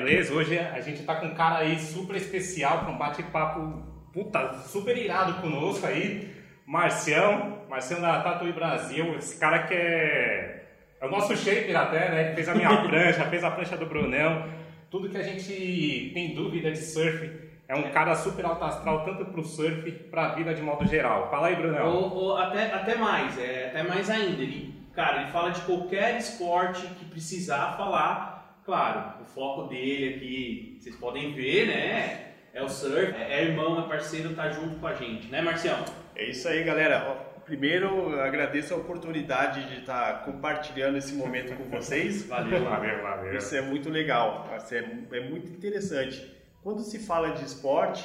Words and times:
beleza? 0.00 0.34
Hoje 0.34 0.58
a 0.58 0.80
gente 0.80 1.02
tá 1.04 1.16
com 1.16 1.26
um 1.26 1.34
cara 1.34 1.58
aí 1.58 1.78
super 1.78 2.16
especial 2.16 2.80
para 2.80 2.90
um 2.90 2.98
bate-papo 2.98 3.82
puta, 4.12 4.52
super 4.66 4.96
irado 4.96 5.40
conosco 5.40 5.86
aí. 5.86 6.34
Marcião, 6.66 7.62
Marcião 7.68 8.00
da 8.00 8.20
Tatuí 8.20 8.52
Brasil, 8.52 9.16
esse 9.16 9.38
cara 9.38 9.60
que 9.62 9.72
é, 9.72 10.64
é 11.00 11.06
o 11.06 11.10
nosso 11.10 11.34
shaper 11.36 11.76
até, 11.76 12.10
né? 12.10 12.28
Que 12.28 12.34
fez 12.34 12.48
a 12.48 12.54
minha 12.54 12.76
prancha, 12.86 13.24
fez 13.24 13.42
a 13.42 13.50
prancha 13.50 13.76
do 13.76 13.86
Brunão. 13.86 14.44
Tudo 14.90 15.08
que 15.08 15.16
a 15.16 15.22
gente 15.22 16.10
tem 16.12 16.34
dúvida 16.34 16.70
de 16.70 16.78
surf, 16.78 17.30
é 17.66 17.74
um 17.74 17.90
cara 17.90 18.14
super 18.14 18.44
alto 18.44 18.64
astral, 18.64 19.04
tanto 19.04 19.24
pro 19.26 19.42
surf, 19.44 19.90
pra 20.10 20.34
vida 20.34 20.52
de 20.52 20.60
modo 20.60 20.86
geral. 20.86 21.30
Fala 21.30 21.48
aí, 21.48 21.56
Brunão. 21.56 21.86
Ou, 21.86 22.14
ou 22.14 22.36
até, 22.36 22.72
até 22.72 22.96
mais, 22.96 23.38
é, 23.38 23.68
até 23.68 23.82
mais 23.82 24.10
ainda. 24.10 24.42
Ele, 24.42 24.74
cara, 24.94 25.22
ele 25.22 25.30
fala 25.30 25.50
de 25.50 25.60
qualquer 25.62 26.18
esporte 26.18 26.86
que 26.98 27.04
precisar 27.06 27.76
falar. 27.76 28.36
Claro, 28.66 29.22
o 29.22 29.24
foco 29.24 29.68
dele 29.68 30.16
aqui, 30.16 30.76
vocês 30.80 30.96
podem 30.96 31.32
ver, 31.32 31.68
né? 31.68 32.32
É 32.52 32.60
o 32.60 32.68
surf, 32.68 33.14
é 33.14 33.44
irmão, 33.44 33.78
é 33.78 33.88
parceiro, 33.88 34.34
tá 34.34 34.50
junto 34.50 34.80
com 34.80 34.88
a 34.88 34.94
gente, 34.94 35.28
né, 35.28 35.40
Marcião? 35.40 35.84
É 36.16 36.24
isso 36.24 36.48
aí, 36.48 36.64
galera. 36.64 37.00
Primeiro, 37.44 38.18
agradeço 38.18 38.74
a 38.74 38.76
oportunidade 38.76 39.68
de 39.68 39.82
estar 39.82 40.24
compartilhando 40.24 40.98
esse 40.98 41.14
momento 41.14 41.54
com 41.54 41.70
vocês. 41.70 42.24
Valeu, 42.26 42.64
valeu, 42.64 43.02
valeu. 43.02 43.36
Isso 43.36 43.54
é 43.54 43.60
muito 43.60 43.88
legal, 43.88 44.52
isso 44.56 44.74
é, 44.74 44.78
é 45.12 45.20
muito 45.20 45.46
interessante. 45.46 46.28
Quando 46.60 46.80
se 46.80 46.98
fala 46.98 47.30
de 47.30 47.44
esporte, 47.44 48.04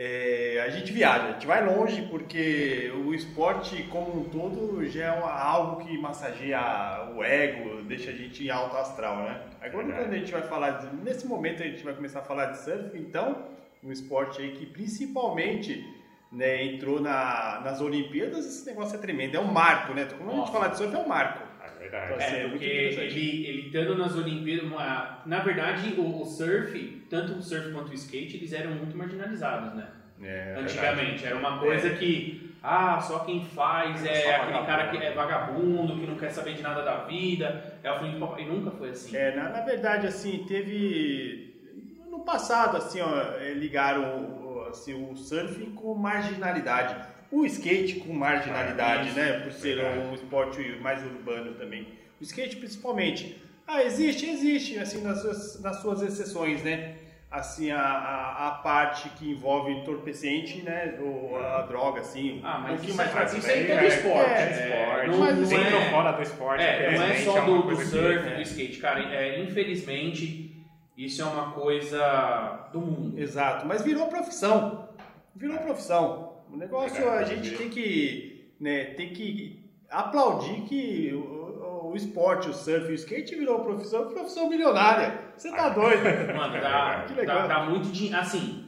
é, 0.00 0.62
a 0.64 0.70
gente 0.70 0.92
viaja, 0.92 1.24
a 1.24 1.32
gente 1.32 1.44
vai 1.44 1.66
longe 1.66 2.02
porque 2.02 2.92
o 3.04 3.12
esporte 3.12 3.82
como 3.90 4.20
um 4.20 4.24
todo 4.28 4.88
já 4.88 5.06
é 5.06 5.08
algo 5.08 5.84
que 5.84 5.98
massageia 5.98 7.10
o 7.16 7.24
ego, 7.24 7.82
deixa 7.82 8.12
a 8.12 8.14
gente 8.14 8.44
em 8.44 8.48
alto 8.48 8.76
astral, 8.76 9.16
né? 9.24 9.42
Agora 9.60 9.86
quando 9.86 10.12
a 10.14 10.16
gente 10.16 10.30
vai 10.30 10.42
falar, 10.42 10.70
de, 10.70 10.94
nesse 11.02 11.26
momento 11.26 11.64
a 11.64 11.66
gente 11.66 11.82
vai 11.82 11.94
começar 11.94 12.20
a 12.20 12.22
falar 12.22 12.52
de 12.52 12.58
surf, 12.58 12.96
então, 12.96 13.44
um 13.82 13.90
esporte 13.90 14.40
aí 14.40 14.52
que 14.52 14.66
principalmente 14.66 15.84
né, 16.30 16.62
entrou 16.62 17.00
na, 17.00 17.60
nas 17.64 17.80
Olimpíadas, 17.80 18.46
esse 18.46 18.66
negócio 18.66 18.94
é 18.94 19.00
tremendo, 19.00 19.36
é 19.36 19.40
um 19.40 19.52
marco, 19.52 19.94
né? 19.94 20.06
Quando 20.16 20.30
a 20.30 20.36
gente 20.36 20.52
fala 20.52 20.68
de 20.68 20.76
surf 20.76 20.94
é 20.94 20.98
um 20.98 21.08
marco. 21.08 21.47
É 21.76 21.78
verdade. 21.78 22.22
É, 22.22 22.44
é 22.44 22.48
porque 22.48 22.64
ele, 22.64 23.46
ele 23.46 23.66
estando 23.66 23.96
nas 23.96 24.16
Olimpíadas, 24.16 24.64
uma- 24.70 25.22
na 25.26 25.40
verdade, 25.40 25.94
o, 25.98 26.22
o 26.22 26.24
surf, 26.24 27.06
tanto 27.10 27.34
o 27.34 27.42
surf 27.42 27.72
quanto 27.72 27.90
o 27.90 27.94
skate, 27.94 28.36
eles 28.36 28.52
eram 28.52 28.72
muito 28.72 28.96
marginalizados, 28.96 29.74
né? 29.74 29.88
É, 30.20 30.54
Antigamente, 30.58 31.24
era 31.24 31.36
uma 31.36 31.58
coisa 31.60 31.90
que, 31.90 32.56
ah, 32.62 33.00
só 33.00 33.20
quem 33.20 33.44
faz 33.44 34.04
é 34.04 34.34
aquele 34.34 34.66
cara 34.66 34.88
que 34.88 34.96
é 34.96 35.12
vagabundo, 35.12 35.94
que 35.96 36.06
não 36.06 36.16
quer 36.16 36.30
saber 36.30 36.54
de 36.54 36.62
nada 36.62 36.82
da 36.82 37.04
vida, 37.04 37.78
é 37.84 37.92
o 37.92 38.00
fim 38.00 38.10
de 38.12 38.16
papai. 38.18 38.42
E 38.42 38.46
nunca 38.46 38.70
foi 38.72 38.90
assim. 38.90 39.16
É, 39.16 39.36
na, 39.36 39.48
na 39.50 39.60
verdade, 39.60 40.06
assim, 40.08 40.44
teve. 40.48 41.54
No 42.10 42.20
passado, 42.20 42.76
assim, 42.76 43.00
ó, 43.00 43.20
é, 43.40 43.52
ligaram 43.54 44.02
o, 44.24 44.60
assim, 44.68 44.92
o 44.94 45.16
surf 45.16 45.64
com 45.70 45.94
marginalidade. 45.94 46.96
O 47.30 47.44
skate 47.44 47.96
com 48.00 48.12
marginalidade, 48.12 49.10
Ah, 49.10 49.14
né? 49.14 49.32
Por 49.40 49.52
ser 49.52 49.76
verdade. 49.76 49.98
um 49.98 50.14
esporte 50.14 50.62
mais 50.80 51.02
urbano 51.04 51.52
também. 51.54 51.86
O 52.20 52.22
skate, 52.24 52.56
principalmente. 52.56 53.36
Ah, 53.66 53.82
existe, 53.82 54.26
existe, 54.28 54.78
assim, 54.78 55.02
nas 55.02 55.20
suas, 55.20 55.60
nas 55.62 55.76
suas 55.82 56.02
exceções, 56.02 56.62
né? 56.62 56.94
Assim, 57.30 57.70
a, 57.70 57.78
a, 57.82 58.48
a 58.48 58.50
parte 58.52 59.10
que 59.10 59.30
envolve 59.30 59.70
entorpecente, 59.70 60.62
né? 60.62 60.96
Ou 60.98 61.36
a 61.38 61.60
droga, 61.62 62.00
assim. 62.00 62.40
Ah, 62.42 62.56
um 62.56 62.60
mas 62.62 62.68
pouquinho 62.70 62.88
isso, 62.88 62.96
mais 62.96 63.10
é, 63.10 63.12
pra 63.12 63.24
isso 63.24 63.40
frente. 63.42 63.58
aí 63.58 63.66
tem 63.66 63.76
é, 63.76 63.80
do 63.80 63.86
esporte. 63.86 64.30
é, 64.30 64.40
é, 64.40 64.50
esporte. 64.86 65.10
não, 65.10 65.18
mas 65.18 65.38
não 65.38 65.58
ou 65.58 65.82
é, 65.82 65.90
fora 65.90 66.12
do 66.12 66.22
esporte, 66.22 66.64
é, 66.64 66.96
não 66.96 67.04
é 67.04 67.14
só 67.16 67.40
do, 67.42 67.62
do 67.62 67.76
que- 67.76 67.84
surf, 67.84 68.26
é. 68.28 68.34
do 68.36 68.40
skate, 68.42 68.78
cara. 68.78 69.14
É, 69.14 69.40
infelizmente, 69.42 70.64
isso 70.96 71.20
é 71.20 71.24
uma 71.26 71.50
coisa 71.52 72.68
do 72.72 72.80
mundo. 72.80 73.18
Exato, 73.18 73.66
mas 73.66 73.82
virou 73.82 74.06
profissão. 74.08 74.88
Virou 75.36 75.58
profissão. 75.58 76.37
O 76.52 76.56
negócio 76.56 77.08
a 77.10 77.22
gente 77.24 77.56
tem 77.56 77.68
que, 77.68 78.52
né, 78.60 78.84
tem 78.94 79.12
que 79.12 79.70
aplaudir 79.90 80.62
que 80.62 81.12
o, 81.12 81.18
o- 81.18 81.90
o 81.92 81.96
esporte, 81.96 82.48
o 82.48 82.52
surf 82.54 82.90
o 82.90 82.94
skate 82.94 83.34
virou 83.36 83.60
profissão, 83.60 84.08
profissão 84.08 84.48
milionária. 84.48 85.32
Você 85.36 85.50
tá 85.50 85.68
doido? 85.70 86.02
Mano, 86.36 86.60
dá, 86.60 87.04
Que 87.06 87.14
dá, 87.14 87.20
legal. 87.20 87.48
dá 87.48 87.64
muito 87.64 87.90
dinheiro. 87.90 88.18
Assim, 88.18 88.66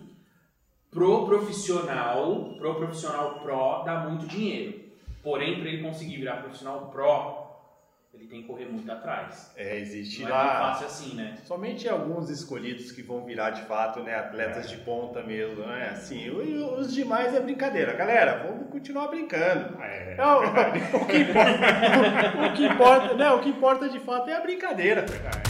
pro 0.91 1.27
profissional, 1.27 2.55
pro 2.59 2.75
profissional 2.77 3.41
pro, 3.41 3.83
dá 3.85 4.01
muito 4.09 4.27
dinheiro. 4.27 4.81
Porém, 5.23 5.61
para 5.61 5.69
ele 5.69 5.83
conseguir 5.83 6.17
virar 6.17 6.39
profissional 6.39 6.89
pro, 6.91 7.40
ele 8.13 8.27
tem 8.27 8.43
que 8.43 8.49
correr 8.49 8.67
muito 8.67 8.91
atrás. 8.91 9.53
É, 9.57 9.79
existe 9.79 10.23
Não 10.23 10.29
é 10.29 10.31
tão 10.31 10.39
lá 10.39 10.59
fácil 10.73 10.87
assim, 10.87 11.15
né? 11.15 11.37
somente 11.45 11.89
alguns 11.89 12.29
escolhidos 12.29 12.91
que 12.93 13.03
vão 13.03 13.25
virar 13.25 13.51
de 13.51 13.63
fato, 13.63 14.01
né, 14.01 14.15
atletas 14.17 14.69
de 14.69 14.77
ponta 14.79 15.23
mesmo, 15.23 15.65
né? 15.65 15.91
Assim, 15.93 16.29
os 16.31 16.93
demais 16.93 17.35
é 17.35 17.41
brincadeira. 17.41 17.93
Galera, 17.95 18.45
vamos 18.47 18.71
continuar 18.71 19.09
brincando. 19.09 19.81
É, 19.83 20.17
É, 20.19 20.25
o, 20.25 20.41
que 21.07 21.19
importa, 21.19 22.47
o 22.47 22.53
que 22.55 22.67
importa, 22.67 23.15
né, 23.15 23.31
o 23.31 23.41
que 23.41 23.49
importa 23.49 23.89
de 23.89 24.01
fato 24.01 24.29
é 24.29 24.37
a 24.37 24.41
brincadeira. 24.41 25.03
verdade. 25.03 25.50